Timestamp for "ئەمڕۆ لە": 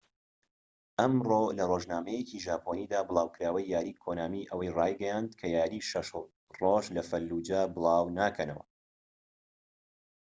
0.99-1.63